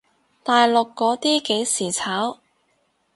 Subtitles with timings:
[0.41, 2.39] 大陸嗰啲幾時炒？